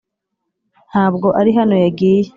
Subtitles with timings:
[0.89, 2.29] ntabwo ari hano yagiye.